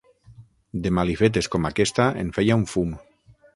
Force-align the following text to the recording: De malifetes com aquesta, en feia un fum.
De 0.85 0.91
malifetes 0.99 1.51
com 1.57 1.69
aquesta, 1.71 2.09
en 2.25 2.35
feia 2.39 2.59
un 2.63 2.67
fum. 2.75 2.99